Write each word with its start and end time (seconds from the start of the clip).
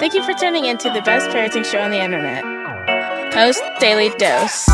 Thank 0.00 0.14
you 0.14 0.22
for 0.24 0.32
tuning 0.32 0.64
in 0.64 0.78
to 0.78 0.88
the 0.88 1.02
best 1.02 1.28
parenting 1.28 1.62
show 1.62 1.78
on 1.78 1.90
the 1.90 2.02
internet, 2.02 2.42
Post 3.34 3.62
Daily 3.80 4.08
Dose. 4.16 4.64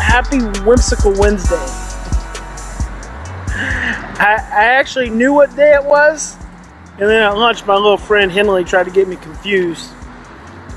Happy 0.00 0.40
Whimsical 0.64 1.12
Wednesday. 1.18 1.56
I, 4.18 4.48
I 4.50 4.64
actually 4.64 5.10
knew 5.10 5.34
what 5.34 5.54
day 5.54 5.74
it 5.74 5.84
was, 5.84 6.41
and 7.02 7.10
then 7.10 7.20
at 7.20 7.36
lunch, 7.36 7.66
my 7.66 7.74
little 7.74 7.96
friend 7.96 8.30
Henley 8.30 8.62
tried 8.62 8.84
to 8.84 8.92
get 8.92 9.08
me 9.08 9.16
confused. 9.16 9.90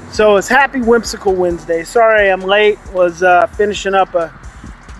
So 0.09 0.38
it's 0.38 0.47
Happy 0.47 0.81
Whimsical 0.81 1.35
Wednesday. 1.35 1.83
Sorry 1.83 2.31
I'm 2.31 2.41
late. 2.41 2.79
Was 2.93 3.21
uh, 3.21 3.45
finishing 3.45 3.93
up 3.93 4.16
a, 4.16 4.33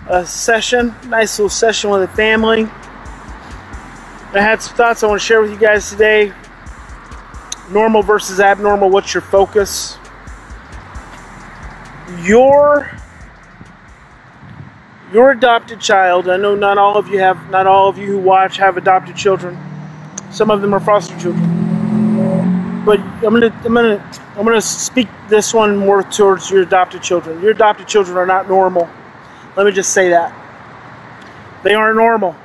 a 0.08 0.24
session, 0.24 0.94
nice 1.08 1.36
little 1.36 1.48
session 1.48 1.90
with 1.90 2.02
the 2.02 2.16
family. 2.16 2.68
I 4.34 4.40
had 4.40 4.62
some 4.62 4.76
thoughts 4.76 5.02
I 5.02 5.08
want 5.08 5.20
to 5.20 5.26
share 5.26 5.42
with 5.42 5.50
you 5.50 5.58
guys 5.58 5.90
today. 5.90 6.32
Normal 7.72 8.02
versus 8.02 8.38
abnormal. 8.38 8.88
What's 8.88 9.12
your 9.12 9.22
focus? 9.22 9.98
Your 12.22 12.88
your 15.12 15.32
adopted 15.32 15.80
child. 15.80 16.28
I 16.28 16.36
know 16.36 16.54
not 16.54 16.78
all 16.78 16.96
of 16.96 17.08
you 17.08 17.18
have, 17.18 17.50
not 17.50 17.66
all 17.66 17.88
of 17.88 17.98
you 17.98 18.12
who 18.12 18.18
watch 18.18 18.58
have 18.58 18.76
adopted 18.76 19.16
children. 19.16 19.75
Some 20.30 20.50
of 20.50 20.62
them 20.62 20.74
are 20.74 20.80
foster 20.80 21.18
children. 21.18 21.64
But 22.84 23.00
I'm 23.00 23.32
gonna, 23.32 23.50
I'm 23.64 23.74
gonna, 23.74 24.10
I'm 24.36 24.44
gonna 24.44 24.60
speak 24.60 25.08
this 25.28 25.54
one 25.54 25.76
more 25.76 26.02
towards 26.04 26.50
your 26.50 26.62
adopted 26.62 27.02
children. 27.02 27.40
Your 27.42 27.52
adopted 27.52 27.88
children 27.88 28.16
are 28.16 28.26
not 28.26 28.48
normal. 28.48 28.88
Let 29.56 29.66
me 29.66 29.72
just 29.72 29.92
say 29.92 30.10
that. 30.10 30.34
They 31.64 31.74
aren't 31.74 31.96
normal. 31.96 32.36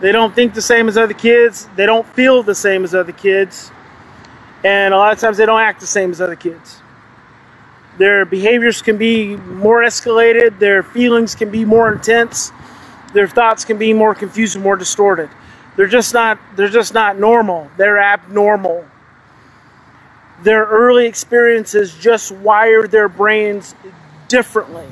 They 0.00 0.12
don't 0.12 0.34
think 0.34 0.54
the 0.54 0.62
same 0.62 0.88
as 0.88 0.98
other 0.98 1.14
kids. 1.14 1.68
They 1.76 1.86
don't 1.86 2.06
feel 2.08 2.42
the 2.42 2.54
same 2.54 2.84
as 2.84 2.94
other 2.94 3.12
kids. 3.12 3.70
And 4.64 4.92
a 4.92 4.96
lot 4.98 5.12
of 5.12 5.18
times 5.18 5.38
they 5.38 5.46
don't 5.46 5.60
act 5.60 5.80
the 5.80 5.86
same 5.86 6.10
as 6.10 6.20
other 6.20 6.36
kids. 6.36 6.80
Their 7.98 8.26
behaviors 8.26 8.82
can 8.82 8.98
be 8.98 9.36
more 9.36 9.82
escalated, 9.82 10.58
their 10.58 10.82
feelings 10.82 11.34
can 11.34 11.50
be 11.50 11.64
more 11.64 11.90
intense, 11.90 12.52
their 13.14 13.26
thoughts 13.26 13.64
can 13.64 13.78
be 13.78 13.94
more 13.94 14.14
confused 14.14 14.54
and 14.56 14.62
more 14.62 14.76
distorted. 14.76 15.30
They're 15.76 15.86
just 15.88 16.14
not 16.14 16.38
they're 16.56 16.68
just 16.68 16.94
not 16.94 17.18
normal. 17.18 17.70
They're 17.76 17.98
abnormal. 17.98 18.84
Their 20.42 20.64
early 20.66 21.06
experiences 21.06 21.94
just 21.94 22.32
wire 22.32 22.86
their 22.86 23.08
brains 23.08 23.74
differently. 24.28 24.86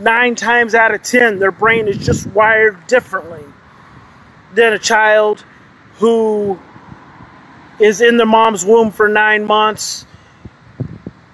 9 0.00 0.34
times 0.34 0.74
out 0.74 0.94
of 0.94 1.02
10 1.02 1.38
their 1.38 1.52
brain 1.52 1.88
is 1.88 1.98
just 1.98 2.26
wired 2.28 2.86
differently 2.86 3.44
than 4.54 4.72
a 4.72 4.78
child 4.78 5.44
who 5.98 6.58
is 7.78 8.00
in 8.00 8.16
their 8.16 8.26
mom's 8.26 8.64
womb 8.64 8.90
for 8.90 9.08
9 9.08 9.44
months 9.46 10.06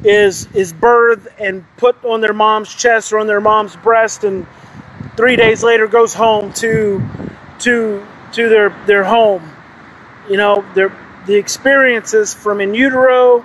is 0.05 0.49
is 0.55 0.73
birthed 0.73 1.29
and 1.39 1.65
put 1.77 2.03
on 2.05 2.21
their 2.21 2.33
mom's 2.33 2.75
chest 2.75 3.13
or 3.13 3.19
on 3.19 3.27
their 3.27 3.41
mom's 3.41 3.77
breast 3.77 4.25
and 4.25 4.47
three 5.17 5.37
days 5.37 5.63
later 5.65 5.87
goes 5.87 6.15
home 6.15 6.53
to 6.53 7.03
to 7.59 8.05
to 8.37 8.49
their 8.49 8.71
their 8.87 9.05
home. 9.05 9.51
You 10.31 10.37
know 10.37 10.65
their 10.75 10.97
the 11.27 11.35
experiences 11.35 12.33
from 12.33 12.61
in 12.61 12.75
utero 12.75 13.45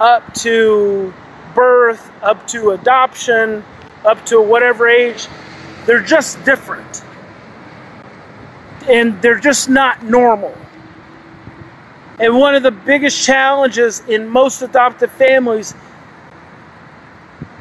up 0.00 0.34
to 0.34 1.12
birth 1.54 2.10
up 2.22 2.46
to 2.48 2.70
adoption 2.70 3.62
up 4.04 4.24
to 4.26 4.40
whatever 4.40 4.88
age 4.88 5.28
they're 5.86 6.02
just 6.02 6.42
different. 6.44 7.02
And 8.88 9.20
they're 9.22 9.38
just 9.38 9.68
not 9.68 10.02
normal. 10.02 10.56
And 12.18 12.36
one 12.36 12.54
of 12.54 12.62
the 12.62 12.70
biggest 12.70 13.24
challenges 13.24 14.00
in 14.08 14.28
most 14.28 14.62
adoptive 14.62 15.10
families 15.12 15.74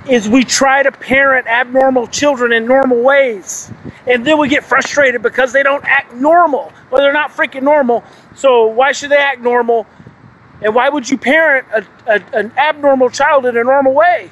is 0.09 0.28
we 0.28 0.44
try 0.44 0.84
to 0.84 0.91
parent 0.91 1.47
abnormal 1.47 2.07
children 2.07 2.51
in 2.51 2.66
normal 2.66 3.01
ways. 3.01 3.72
And 4.07 4.25
then 4.25 4.39
we 4.39 4.47
get 4.47 4.63
frustrated 4.63 5.22
because 5.22 5.53
they 5.53 5.63
don't 5.63 5.84
act 5.85 6.13
normal. 6.13 6.73
Well, 6.89 7.01
they're 7.01 7.13
not 7.13 7.31
freaking 7.31 7.63
normal. 7.63 8.03
So 8.35 8.67
why 8.67 8.94
should 8.94 9.12
they 9.12 9.17
act 9.17 9.41
normal? 9.41 9.85
And 10.62 10.73
why 10.73 10.89
would 10.89 11.09
you 11.09 11.17
parent 11.17 11.67
a, 11.73 11.85
a, 12.07 12.23
an 12.34 12.51
abnormal 12.57 13.09
child 13.09 13.45
in 13.45 13.57
a 13.57 13.63
normal 13.63 13.94
way? 13.94 14.31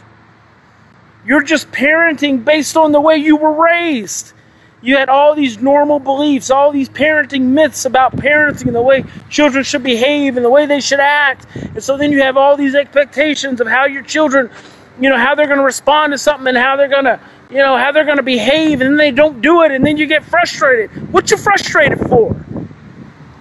You're 1.25 1.43
just 1.43 1.71
parenting 1.71 2.43
based 2.43 2.75
on 2.77 2.91
the 2.91 3.01
way 3.01 3.17
you 3.17 3.35
were 3.35 3.53
raised 3.53 4.33
you 4.81 4.95
had 4.95 5.09
all 5.09 5.35
these 5.35 5.61
normal 5.61 5.99
beliefs, 5.99 6.49
all 6.49 6.71
these 6.71 6.89
parenting 6.89 7.41
myths 7.41 7.85
about 7.85 8.15
parenting 8.15 8.67
and 8.67 8.75
the 8.75 8.81
way 8.81 9.03
children 9.29 9.63
should 9.63 9.83
behave 9.83 10.37
and 10.37 10.45
the 10.45 10.49
way 10.49 10.65
they 10.65 10.79
should 10.79 11.01
act. 11.01 11.45
And 11.55 11.83
so 11.83 11.97
then 11.97 12.11
you 12.11 12.21
have 12.21 12.37
all 12.37 12.55
these 12.55 12.75
expectations 12.75 13.59
of 13.59 13.67
how 13.67 13.85
your 13.85 14.03
children, 14.03 14.49
you 14.99 15.09
know, 15.09 15.17
how 15.17 15.35
they're 15.35 15.47
going 15.47 15.59
to 15.59 15.63
respond 15.63 16.13
to 16.13 16.17
something 16.17 16.47
and 16.47 16.57
how 16.57 16.75
they're 16.75 16.89
going 16.89 17.05
to, 17.05 17.19
you 17.49 17.57
know, 17.57 17.77
how 17.77 17.91
they're 17.91 18.05
going 18.05 18.17
to 18.17 18.23
behave 18.23 18.81
and 18.81 18.91
then 18.91 18.97
they 18.97 19.11
don't 19.11 19.41
do 19.41 19.63
it 19.63 19.71
and 19.71 19.85
then 19.85 19.97
you 19.97 20.05
get 20.05 20.23
frustrated. 20.23 20.89
What 21.11 21.31
you 21.31 21.37
frustrated 21.37 21.99
for? 21.99 22.35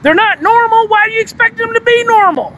They're 0.02 0.14
not 0.14 0.40
normal. 0.40 0.88
Why 0.88 1.06
do 1.06 1.12
you 1.12 1.20
expect 1.20 1.56
them 1.56 1.72
to 1.74 1.80
be 1.80 2.04
normal? 2.04 2.56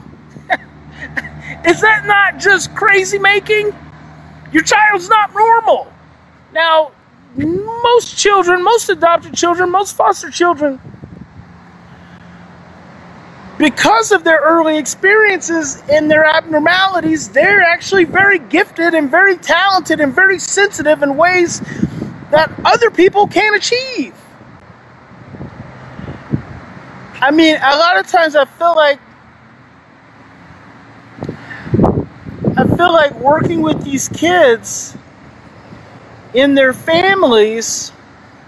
Is 1.66 1.80
that 1.80 2.04
not 2.06 2.38
just 2.38 2.74
crazy 2.74 3.18
making? 3.18 3.74
Your 4.52 4.62
child's 4.62 5.08
not 5.08 5.32
normal. 5.34 5.92
Now, 6.52 6.92
most 7.36 8.18
children, 8.18 8.62
most 8.62 8.88
adopted 8.88 9.34
children, 9.34 9.70
most 9.70 9.96
foster 9.96 10.30
children, 10.30 10.80
because 13.60 14.10
of 14.10 14.24
their 14.24 14.40
early 14.40 14.78
experiences 14.78 15.82
and 15.90 16.10
their 16.10 16.24
abnormalities, 16.24 17.28
they're 17.28 17.60
actually 17.60 18.04
very 18.04 18.38
gifted 18.38 18.94
and 18.94 19.10
very 19.10 19.36
talented 19.36 20.00
and 20.00 20.14
very 20.14 20.38
sensitive 20.38 21.02
in 21.02 21.14
ways 21.14 21.60
that 22.30 22.50
other 22.64 22.90
people 22.90 23.26
can't 23.26 23.54
achieve. 23.54 24.14
I 27.20 27.30
mean, 27.30 27.56
a 27.56 27.76
lot 27.76 27.98
of 27.98 28.06
times 28.06 28.34
I 28.34 28.46
feel 28.46 28.74
like 28.74 28.98
I 32.56 32.64
feel 32.76 32.92
like 32.92 33.14
working 33.20 33.60
with 33.60 33.84
these 33.84 34.08
kids 34.08 34.96
in 36.32 36.54
their 36.54 36.72
families. 36.72 37.92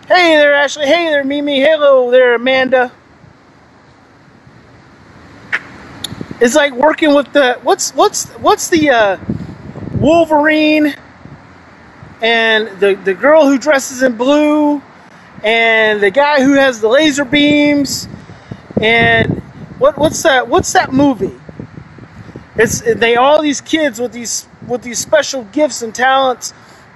Hey 0.09 0.37
there, 0.37 0.55
Ashley. 0.55 0.87
Hey 0.87 1.11
there, 1.11 1.23
Mimi. 1.23 1.61
Hello 1.61 2.11
there, 2.11 2.35
Amanda. 2.35 2.91
It's 6.43 6.57
like 6.57 6.73
working 6.73 7.15
with 7.15 7.33
the 7.33 7.61
what's 7.63 7.93
what's 7.93 8.29
what's 8.31 8.69
the 8.69 8.91
uh, 8.91 9.19
Wolverine 9.95 10.93
and 12.21 12.81
the 12.81 12.97
the 12.97 13.15
girl 13.15 13.47
who 13.47 13.59
dresses 13.59 14.03
in 14.03 14.17
blue 14.17 14.83
and 15.45 16.03
the 16.03 16.11
guy 16.11 16.43
who 16.43 16.55
has 16.55 16.81
the 16.81 16.89
laser 16.89 17.25
beams 17.25 18.09
and 18.81 19.41
what 19.79 19.97
what's 19.97 20.21
that 20.25 20.49
what's 20.49 20.73
that 20.73 20.93
movie? 20.93 21.41
It's 22.57 22.81
they 22.81 23.15
all 23.15 23.41
these 23.41 23.61
kids 23.61 24.01
with 24.01 24.13
these 24.13 24.49
with 24.67 24.83
these 24.83 24.99
special 24.99 25.45
gifts 25.45 25.81
and 25.81 25.95
talents 25.95 26.55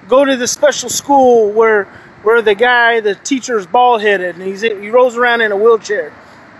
go 0.08 0.24
to 0.24 0.36
the 0.36 0.48
special 0.48 0.88
school 0.88 1.52
where 1.52 1.84
where 2.24 2.42
the 2.42 2.56
guy, 2.56 2.98
the 2.98 3.14
teacher 3.14 3.56
is 3.56 3.68
bald 3.68 4.02
headed 4.02 4.34
and 4.34 4.44
he's 4.44 4.62
he 4.62 4.90
rolls 4.90 5.16
around 5.16 5.40
in 5.40 5.52
a 5.52 5.56
wheelchair. 5.56 6.10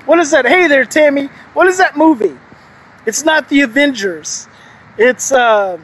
What 0.05 0.21
is 0.21 0.31
that? 0.31 0.47
Hey 0.47 0.69
there, 0.69 0.85
Tammy. 0.85 1.31
What 1.53 1.67
is 1.67 1.79
that 1.79 1.97
movie? 1.97 2.39
It's 3.07 3.25
not 3.25 3.49
the 3.49 3.61
Avengers. 3.61 4.49
It's 4.99 5.31
uh, 5.31 5.79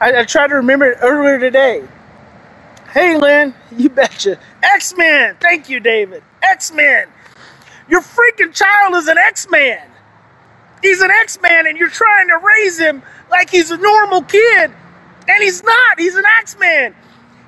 I, 0.00 0.20
I 0.20 0.24
tried 0.24 0.48
to 0.48 0.56
remember 0.56 0.86
it 0.86 0.98
earlier 1.02 1.38
today. 1.38 1.84
Hey 2.90 3.16
Lynn, 3.16 3.54
you 3.76 3.90
betcha. 3.90 4.38
X-Men. 4.62 5.36
Thank 5.40 5.68
you, 5.68 5.80
David. 5.80 6.22
X-Men. 6.42 7.08
Your 7.88 8.00
freaking 8.00 8.54
child 8.54 8.94
is 8.94 9.06
an 9.06 9.18
X-Man. 9.18 9.86
He's 10.82 11.00
an 11.02 11.10
X-Man 11.10 11.66
and 11.66 11.76
you're 11.76 11.88
trying 11.88 12.28
to 12.28 12.38
raise 12.38 12.78
him 12.78 13.02
like 13.30 13.50
he's 13.50 13.70
a 13.70 13.76
normal 13.76 14.22
kid 14.22 14.70
and 15.28 15.42
he's 15.42 15.62
not. 15.62 15.98
He's 15.98 16.14
an 16.16 16.24
X-Man. 16.38 16.94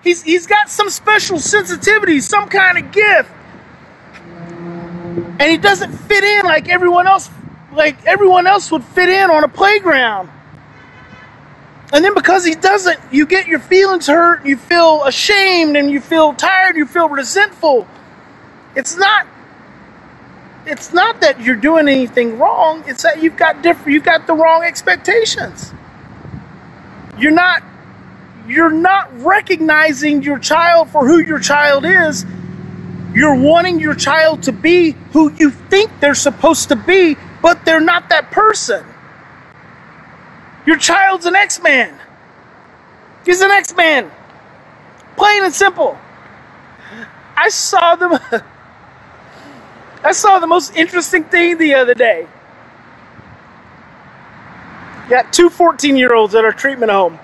He's 0.03 0.23
he's 0.23 0.47
got 0.47 0.69
some 0.69 0.91
special 0.91 1.39
sensitivity, 1.39 2.21
some 2.21 2.49
kind 2.49 2.79
of 2.79 2.93
gift. 2.93 3.31
And 5.41 5.43
he 5.43 5.57
doesn't 5.57 5.93
fit 5.93 6.25
in 6.25 6.45
like 6.45 6.69
everyone 6.69 7.07
else 7.07 7.31
like 7.73 8.05
everyone 8.07 8.47
else 8.47 8.71
would 8.71 8.85
fit 8.85 9.09
in 9.09 9.31
on 9.31 9.45
a 9.45 9.49
playground. 9.49 10.31
And 11.93 12.05
then 12.05 12.15
because 12.15 12.45
he 12.45 12.55
doesn't, 12.55 12.99
you 13.11 13.27
get 13.27 13.47
your 13.47 13.61
feelings 13.61 14.07
hurt, 14.07 14.45
you 14.45 14.57
feel 14.57 15.05
ashamed 15.05 15.77
and 15.77 15.91
you 15.91 16.01
feel 16.01 16.35
tired, 16.35 16.77
you 16.77 16.87
feel 16.87 17.09
resentful. 17.09 17.87
It's 18.77 18.97
not 18.97 19.27
it's 20.69 20.93
not 20.93 21.23
that 21.23 21.41
you're 21.41 21.57
doing 21.57 21.89
anything 21.89 22.39
wrong. 22.39 22.85
It's 22.87 23.03
that 23.03 23.23
you've 23.23 23.37
got 23.37 23.63
different. 23.63 23.93
You've 23.95 24.05
got 24.05 24.27
the 24.27 24.35
wrong 24.35 24.65
expectations. 24.65 25.73
You're 27.19 27.33
not. 27.33 27.63
You're 28.47 28.71
not 28.71 29.11
recognizing 29.23 30.23
your 30.23 30.39
child 30.39 30.91
for 30.91 31.07
who 31.07 31.19
your 31.21 31.39
child 31.39 31.85
is. 31.85 32.25
You're 33.15 33.35
wanting 33.35 33.81
your 33.81 33.95
child 33.95 34.43
to 34.45 34.53
be 34.53 34.93
who 35.13 35.33
you 35.33 35.51
think 35.51 35.91
they're 36.01 36.15
supposed 36.15 36.69
to 36.69 36.77
be, 36.77 37.17
but 37.43 37.65
they're 37.65 37.81
not 37.81 38.09
that 38.11 38.31
person. 38.31 38.85
Your 40.67 40.77
child's 40.77 41.27
an 41.27 41.35
X-Man. 41.35 41.99
He's 43.25 43.41
an 43.41 43.51
X-Man. 43.51 44.11
Plain 45.17 45.45
and 45.45 45.55
simple. 45.55 45.99
I 47.37 47.49
saw 47.49 47.95
them. 47.97 48.19
I 50.05 50.13
saw 50.13 50.39
the 50.39 50.47
most 50.47 50.77
interesting 50.77 51.25
thing 51.25 51.59
the 51.59 51.75
other 51.75 51.95
day. 51.95 52.27
Got 55.09 55.33
two 55.33 55.49
14 55.49 55.97
year 55.97 56.15
olds 56.15 56.35
at 56.35 56.45
our 56.45 56.53
treatment 56.53 56.93
home. 56.93 57.19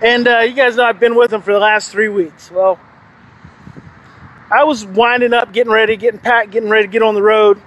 And 0.00 0.28
uh, 0.28 0.40
you 0.40 0.54
guys 0.54 0.76
know 0.76 0.84
I've 0.84 1.00
been 1.00 1.16
with 1.16 1.30
them 1.30 1.42
for 1.42 1.52
the 1.52 1.58
last 1.58 1.90
three 1.90 2.08
weeks. 2.08 2.50
Well, 2.50 2.78
I 4.50 4.64
was 4.64 4.84
winding 4.84 5.32
up, 5.32 5.52
getting 5.52 5.72
ready, 5.72 5.96
getting 5.96 6.20
packed, 6.20 6.50
getting 6.50 6.68
ready 6.68 6.86
to 6.86 6.92
get 6.92 7.02
on 7.02 7.14
the 7.14 7.22
road. 7.22 7.60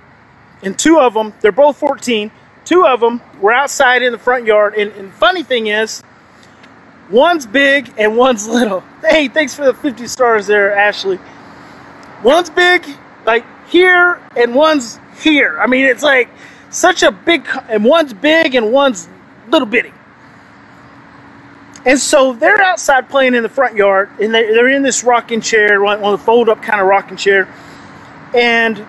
And 0.61 0.77
two 0.77 0.99
of 0.99 1.13
them, 1.13 1.33
they're 1.41 1.51
both 1.51 1.77
14, 1.77 2.31
two 2.65 2.85
of 2.85 2.99
them 2.99 3.21
were 3.41 3.53
outside 3.53 4.01
in 4.03 4.11
the 4.11 4.17
front 4.17 4.45
yard. 4.45 4.75
And, 4.75 4.91
and 4.93 5.13
funny 5.13 5.43
thing 5.43 5.67
is, 5.67 6.03
one's 7.09 7.45
big 7.45 7.93
and 7.97 8.17
one's 8.17 8.47
little. 8.57 8.81
Hey, 9.01 9.27
thanks 9.27 9.55
for 9.55 9.65
the 9.65 9.73
50 9.73 10.07
stars 10.07 10.47
there, 10.47 10.75
Ashley. 10.75 11.19
One's 12.23 12.49
big 12.49 12.85
like 13.25 13.45
here 13.69 14.21
and 14.35 14.53
one's 14.53 14.99
here. 15.21 15.59
I 15.59 15.67
mean, 15.67 15.85
it's 15.85 16.03
like 16.03 16.29
such 16.69 17.03
a 17.03 17.11
big, 17.11 17.47
and 17.67 17.83
one's 17.83 18.13
big 18.13 18.55
and 18.55 18.71
one's 18.71 19.07
little 19.47 19.67
bitty. 19.67 19.93
And 21.85 21.97
so 21.97 22.33
they're 22.33 22.61
outside 22.61 23.09
playing 23.09 23.35
in 23.35 23.43
the 23.43 23.49
front 23.49 23.75
yard, 23.75 24.09
and 24.19 24.33
they're 24.33 24.69
in 24.69 24.83
this 24.83 25.03
rocking 25.03 25.39
chair, 25.39 25.81
one 25.81 26.03
of 26.03 26.19
the 26.19 26.25
fold-up 26.25 26.61
kind 26.61 26.81
of 26.81 26.87
rocking 26.87 27.15
chair, 27.15 27.47
and 28.35 28.85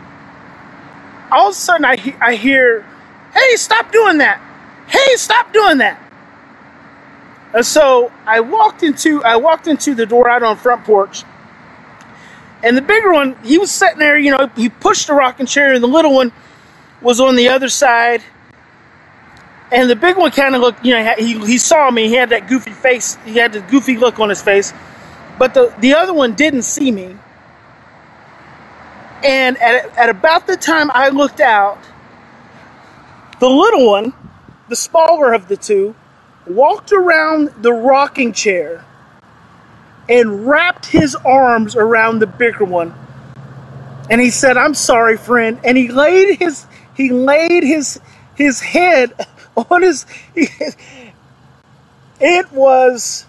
all 1.33 1.49
of 1.49 1.53
a 1.53 1.57
sudden 1.59 1.85
I, 1.85 2.17
I 2.21 2.35
hear, 2.37 2.87
"Hey, 3.33 3.57
stop 3.57 3.93
doing 3.93 4.19
that! 4.19 4.41
Hey, 4.89 5.17
stop 5.17 5.53
doing 5.53 5.79
that!" 5.79 6.01
And 7.55 7.67
so 7.67 8.13
I 8.27 8.41
walked 8.41 8.83
into 8.83 9.23
I 9.25 9.37
walked 9.37 9.67
into 9.67 9.95
the 9.95 10.07
door 10.07 10.29
out 10.31 10.43
on 10.43 10.57
front 10.57 10.85
porch, 10.85 11.25
and 12.63 12.77
the 12.77 12.83
bigger 12.83 13.13
one, 13.13 13.37
he 13.43 13.59
was 13.59 13.71
sitting 13.71 13.99
there, 13.99 14.19
you 14.19 14.31
know, 14.31 14.49
he 14.57 14.69
pushed 14.69 15.07
the 15.07 15.15
rocking 15.15 15.47
chair, 15.47 15.73
and 15.75 15.83
the 15.83 15.89
little 15.89 16.15
one 16.15 16.33
was 17.01 17.21
on 17.21 17.37
the 17.37 17.49
other 17.49 17.69
side. 17.69 18.23
And 19.73 19.89
the 19.89 19.97
big 19.97 20.17
one 20.17 20.31
kind 20.33 20.55
of 20.55 20.61
looked, 20.61 20.85
you 20.85 20.95
know, 20.95 21.15
he, 21.19 21.39
he 21.47 21.59
saw 21.59 21.91
me. 21.91 22.09
He 22.09 22.15
had 22.15 22.31
that 22.31 22.49
goofy 22.49 22.73
face. 22.73 23.17
He 23.25 23.37
had 23.37 23.53
the 23.53 23.61
goofy 23.61 23.97
look 23.97 24.19
on 24.19 24.29
his 24.29 24.43
face. 24.43 24.73
But 25.39 25.55
the, 25.55 25.75
the 25.81 25.95
other 25.95 26.13
one 26.13 26.35
didn't 26.35 26.63
see 26.63 26.91
me. 26.91 27.17
And 29.25 29.59
at, 29.59 29.97
at 29.99 30.09
about 30.09 30.47
the 30.47 30.57
time 30.57 30.91
I 30.93 31.09
looked 31.11 31.41
out, 31.41 31.79
the 33.39 33.49
little 33.49 33.87
one, 33.91 34.13
the 34.69 34.77
smaller 34.77 35.33
of 35.33 35.49
the 35.49 35.57
two, 35.57 35.95
walked 36.47 36.93
around 36.93 37.51
the 37.63 37.73
rocking 37.73 38.33
chair 38.33 38.85
and 40.09 40.47
wrapped 40.47 40.87
his 40.87 41.15
arms 41.17 41.77
around 41.77 42.19
the 42.19 42.27
bigger 42.27 42.65
one. 42.65 42.95
And 44.11 44.21
he 44.21 44.31
said, 44.31 44.57
"I'm 44.57 44.75
sorry, 44.75 45.17
friend." 45.17 45.61
And 45.65 45.79
he 45.79 45.89
laid 45.89 46.39
his 46.39 46.67
he 46.95 47.11
laid 47.11 47.63
his 47.63 48.01
his 48.35 48.61
head 48.61 49.15
on 49.57 49.83
his. 49.83 50.07
It 52.21 52.53
was. 52.53 53.27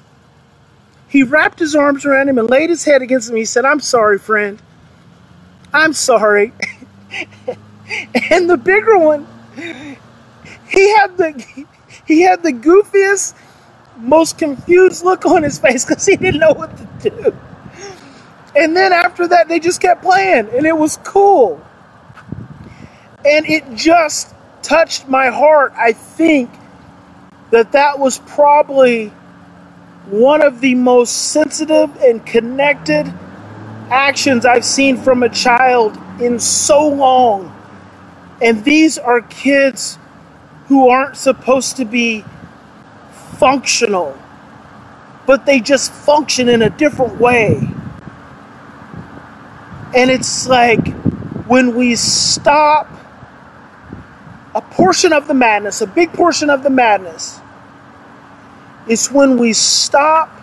He 1.07 1.23
wrapped 1.23 1.59
his 1.59 1.75
arms 1.75 2.05
around 2.05 2.29
him 2.29 2.37
and 2.37 2.49
laid 2.49 2.69
his 2.69 2.85
head 2.85 3.01
against 3.01 3.29
him. 3.29 3.35
He 3.35 3.45
said, 3.45 3.65
"I'm 3.65 3.79
sorry, 3.81 4.17
friend. 4.17 4.61
I'm 5.73 5.93
sorry." 5.93 6.53
and 8.31 8.49
the 8.49 8.57
bigger 8.57 8.97
one, 8.97 9.27
he 10.69 10.95
had 10.95 11.17
the 11.17 11.65
he 12.05 12.21
had 12.21 12.43
the 12.43 12.53
goofiest 12.53 13.35
most 13.97 14.37
confused 14.37 15.03
look 15.03 15.25
on 15.25 15.43
his 15.43 15.59
face 15.59 15.85
because 15.85 16.05
he 16.05 16.15
didn't 16.15 16.39
know 16.39 16.53
what 16.53 16.75
to 17.01 17.09
do. 17.09 17.37
And 18.55 18.75
then 18.75 18.91
after 18.91 19.27
that, 19.27 19.47
they 19.47 19.59
just 19.59 19.81
kept 19.81 20.01
playing, 20.01 20.49
and 20.49 20.65
it 20.65 20.77
was 20.77 20.97
cool. 20.97 21.61
And 23.25 23.45
it 23.45 23.63
just 23.75 24.33
touched 24.63 25.07
my 25.07 25.27
heart. 25.29 25.73
I 25.77 25.93
think 25.93 26.49
that 27.51 27.73
that 27.73 27.99
was 27.99 28.19
probably 28.19 29.09
one 30.07 30.41
of 30.41 30.61
the 30.61 30.75
most 30.75 31.31
sensitive 31.31 31.95
and 32.01 32.25
connected 32.25 33.11
actions 33.91 34.45
I've 34.45 34.65
seen 34.65 34.97
from 34.97 35.21
a 35.21 35.29
child 35.29 35.97
in 36.21 36.39
so 36.39 36.87
long. 36.87 37.55
And 38.41 38.63
these 38.63 38.97
are 38.97 39.21
kids 39.21 39.99
who 40.67 40.89
aren't 40.89 41.17
supposed 41.17 41.77
to 41.77 41.85
be 41.85 42.23
functional, 43.37 44.17
but 45.27 45.45
they 45.45 45.59
just 45.59 45.91
function 45.91 46.47
in 46.47 46.61
a 46.61 46.69
different 46.69 47.19
way. 47.19 47.59
And 49.93 50.09
it's 50.09 50.47
like 50.47 50.87
when 51.47 51.75
we 51.75 51.95
stop 51.95 52.87
a 54.55 54.61
portion 54.61 55.11
of 55.11 55.27
the 55.27 55.33
madness, 55.33 55.81
a 55.81 55.87
big 55.87 56.13
portion 56.13 56.49
of 56.49 56.63
the 56.63 56.69
madness, 56.69 57.39
it's 58.87 59.11
when 59.11 59.37
we 59.37 59.53
stop 59.53 60.40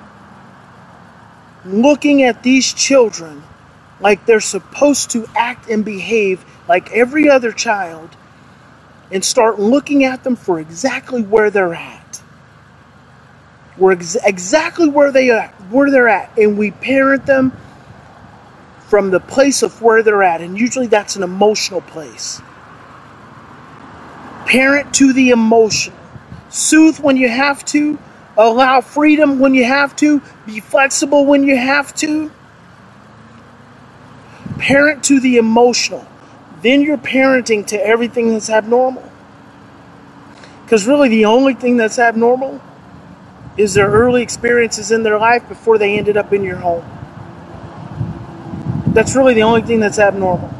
looking 1.64 2.22
at 2.22 2.42
these 2.42 2.72
children 2.72 3.42
like 4.00 4.26
they're 4.26 4.40
supposed 4.40 5.10
to 5.10 5.26
act 5.36 5.68
and 5.68 5.84
behave 5.84 6.44
like 6.68 6.92
every 6.92 7.28
other 7.28 7.52
child 7.52 8.16
and 9.10 9.24
start 9.24 9.58
looking 9.58 10.04
at 10.04 10.24
them 10.24 10.36
for 10.36 10.60
exactly 10.60 11.22
where 11.22 11.50
they're 11.50 11.74
at 11.74 12.22
we're 13.78 13.92
ex- 13.92 14.16
exactly 14.24 14.88
where 14.88 15.12
they 15.12 15.30
are, 15.30 15.48
where 15.70 15.90
they're 15.90 16.08
at, 16.08 16.36
and 16.36 16.58
we 16.58 16.72
parent 16.72 17.26
them 17.26 17.52
from 18.88 19.10
the 19.10 19.20
place 19.20 19.62
of 19.62 19.80
where 19.80 20.02
they're 20.02 20.22
at, 20.22 20.40
and 20.40 20.58
usually 20.58 20.86
that's 20.88 21.16
an 21.16 21.22
emotional 21.22 21.80
place. 21.80 22.42
Parent 24.46 24.92
to 24.94 25.12
the 25.12 25.30
emotional. 25.30 25.96
Soothe 26.48 26.98
when 26.98 27.16
you 27.16 27.28
have 27.28 27.64
to. 27.66 27.98
Allow 28.38 28.82
freedom 28.82 29.40
when 29.40 29.54
you 29.54 29.64
have 29.66 29.96
to. 29.98 30.22
Be 30.46 30.60
flexible 30.60 31.26
when 31.26 31.44
you 31.44 31.56
have 31.58 31.94
to. 31.96 32.32
Parent 34.58 35.04
to 35.04 35.20
the 35.20 35.38
emotional. 35.38 36.06
Then 36.62 36.82
you're 36.82 36.98
parenting 36.98 37.66
to 37.68 37.86
everything 37.86 38.30
that's 38.32 38.50
abnormal. 38.50 39.04
Because 40.64 40.86
really, 40.86 41.08
the 41.10 41.26
only 41.26 41.54
thing 41.54 41.76
that's 41.76 41.98
abnormal 41.98 42.60
is 43.58 43.74
their 43.74 43.88
early 43.90 44.22
experiences 44.22 44.92
in 44.92 45.02
their 45.04 45.18
life 45.18 45.48
before 45.48 45.78
they 45.78 45.98
ended 45.98 46.16
up 46.16 46.32
in 46.32 46.44
your 46.44 46.56
home. 46.56 46.84
That's 48.88 49.16
really 49.16 49.34
the 49.34 49.44
only 49.44 49.62
thing 49.62 49.80
that's 49.80 49.98
abnormal. 50.00 50.50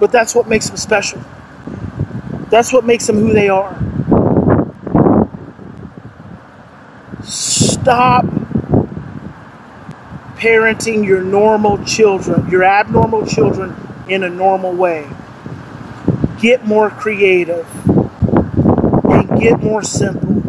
But 0.00 0.12
that's 0.12 0.34
what 0.34 0.48
makes 0.48 0.68
them 0.68 0.78
special. 0.78 1.22
That's 2.50 2.72
what 2.72 2.84
makes 2.84 3.06
them 3.06 3.16
who 3.18 3.32
they 3.34 3.48
are. 3.50 3.78
Stop 7.86 8.24
parenting 10.34 11.06
your 11.06 11.22
normal 11.22 11.78
children, 11.84 12.50
your 12.50 12.64
abnormal 12.64 13.24
children, 13.24 13.76
in 14.08 14.24
a 14.24 14.28
normal 14.28 14.72
way. 14.72 15.08
Get 16.40 16.66
more 16.66 16.90
creative 16.90 17.64
and 17.86 19.40
get 19.40 19.62
more 19.62 19.84
simple 19.84 20.42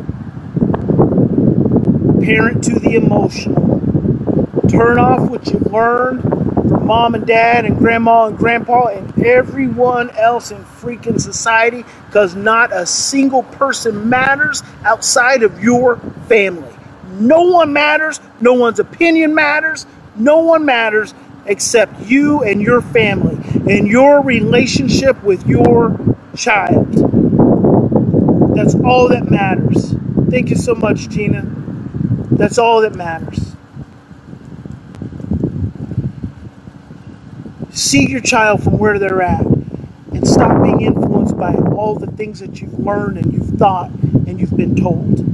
parent 2.24 2.64
to 2.64 2.80
the 2.80 2.96
emotional. 2.96 3.82
Turn 4.68 4.98
off 4.98 5.30
what 5.30 5.46
you've 5.46 5.72
learned 5.72 6.24
from 6.24 6.88
mom 6.88 7.14
and 7.14 7.28
dad 7.28 7.66
and 7.66 7.78
grandma 7.78 8.26
and 8.26 8.36
grandpa 8.36 8.88
and 8.88 9.24
everyone 9.24 10.10
else 10.18 10.50
in 10.50 10.58
freaking 10.64 11.22
society 11.22 11.86
because 12.08 12.34
not 12.34 12.74
a 12.74 12.88
single 12.88 13.44
person 13.44 14.10
matters 14.10 14.64
outside 14.84 15.44
of 15.44 15.62
your 15.62 15.98
family. 16.28 16.77
No 17.20 17.42
one 17.44 17.74
matters. 17.74 18.20
No 18.42 18.54
one's 18.54 18.80
opinion 18.80 19.34
matters. 19.36 19.86
No 20.16 20.40
one 20.40 20.66
matters 20.66 21.14
except 21.46 22.02
you 22.02 22.44
and 22.44 22.62
your 22.62 22.82
family 22.82 23.38
and 23.74 23.88
your 23.88 24.22
relationship 24.22 25.22
with 25.24 25.46
your 25.48 25.98
child. 26.36 26.88
That's 28.56 28.76
all 28.76 29.10
that 29.10 29.30
matters. 29.30 29.94
Thank 30.30 30.50
you 30.50 30.56
so 30.56 30.76
much, 30.76 31.10
Gina. 31.10 31.44
That's 32.32 32.58
all 32.58 32.82
that 32.82 32.96
matters. 32.96 33.56
See 37.72 38.10
your 38.10 38.22
child 38.22 38.64
from 38.64 38.78
where 38.78 39.00
they're 39.00 39.22
at. 39.22 39.46
And 39.46 40.28
stop 40.28 40.64
being 40.64 40.82
influenced 40.82 41.38
by 41.38 41.54
all 41.54 41.96
the 41.96 42.08
things 42.08 42.40
that 42.40 42.60
you've 42.62 42.80
learned 42.80 43.18
and 43.18 43.34
you've 43.34 43.60
thought 43.60 43.92
and 43.92 44.40
you've 44.40 44.58
been 44.58 44.76
told. 44.76 45.27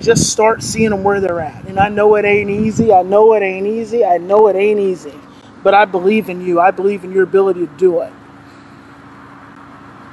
Just 0.00 0.30
start 0.30 0.62
seeing 0.62 0.90
them 0.90 1.04
where 1.04 1.20
they're 1.20 1.40
at. 1.40 1.66
And 1.66 1.78
I 1.78 1.88
know 1.88 2.14
it 2.16 2.24
ain't 2.24 2.50
easy. 2.50 2.92
I 2.92 3.02
know 3.02 3.34
it 3.34 3.42
ain't 3.42 3.66
easy. 3.66 4.04
I 4.04 4.18
know 4.18 4.48
it 4.48 4.56
ain't 4.56 4.80
easy. 4.80 5.14
But 5.62 5.74
I 5.74 5.84
believe 5.84 6.28
in 6.28 6.40
you. 6.40 6.60
I 6.60 6.70
believe 6.70 7.04
in 7.04 7.12
your 7.12 7.24
ability 7.24 7.66
to 7.66 7.76
do 7.76 8.00
it. 8.00 8.12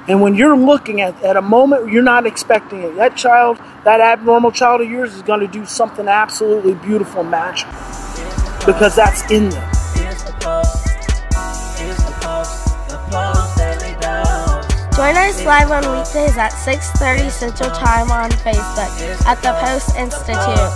And 0.08 0.20
when 0.20 0.34
you're 0.36 0.56
looking 0.56 1.00
at, 1.00 1.20
at 1.22 1.36
a 1.36 1.42
moment 1.42 1.90
you're 1.92 2.02
not 2.02 2.26
expecting 2.26 2.82
it, 2.82 2.96
that 2.96 3.16
child, 3.16 3.58
that 3.84 4.00
abnormal 4.00 4.52
child 4.52 4.80
of 4.80 4.90
yours 4.90 5.14
is 5.14 5.22
going 5.22 5.40
to 5.40 5.48
do 5.48 5.66
something 5.66 6.08
absolutely 6.08 6.74
beautiful 6.74 7.22
and 7.22 7.30
magical. 7.30 7.72
Because 8.66 8.96
that's 8.96 9.28
in 9.30 9.48
them. 9.50 9.65
Join 15.06 15.18
us 15.18 15.38
live 15.44 15.70
on 15.70 15.84
weekdays 15.96 16.36
at 16.36 16.50
6.30 16.50 17.30
Central 17.30 17.70
Time 17.70 18.10
on 18.10 18.28
Facebook 18.42 18.90
at 19.24 19.40
the 19.40 19.52
Post 19.62 19.94
Institute. 19.94 20.74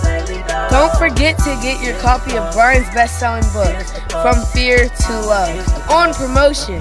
Don't 0.71 0.95
forget 0.97 1.37
to 1.39 1.59
get 1.61 1.83
your 1.83 1.99
copy 1.99 2.37
of 2.37 2.53
Bryan's 2.53 2.87
best-selling 2.95 3.43
book, 3.51 3.75
From 4.23 4.39
Fear 4.53 4.87
to 4.87 5.13
Love, 5.27 5.67
on 5.89 6.13
promotion. 6.13 6.79